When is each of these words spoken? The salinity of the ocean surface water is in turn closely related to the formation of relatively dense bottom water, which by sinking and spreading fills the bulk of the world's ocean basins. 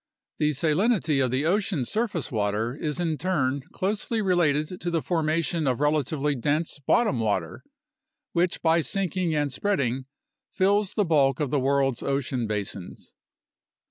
The 0.39 0.53
salinity 0.53 1.23
of 1.23 1.29
the 1.29 1.45
ocean 1.45 1.85
surface 1.85 2.31
water 2.31 2.75
is 2.75 2.99
in 2.99 3.19
turn 3.19 3.61
closely 3.71 4.19
related 4.19 4.81
to 4.81 4.89
the 4.89 5.03
formation 5.03 5.67
of 5.67 5.79
relatively 5.79 6.33
dense 6.33 6.79
bottom 6.79 7.19
water, 7.19 7.63
which 8.31 8.63
by 8.63 8.81
sinking 8.81 9.35
and 9.35 9.51
spreading 9.51 10.05
fills 10.53 10.95
the 10.95 11.05
bulk 11.05 11.39
of 11.39 11.51
the 11.51 11.59
world's 11.59 12.01
ocean 12.01 12.47
basins. 12.47 13.13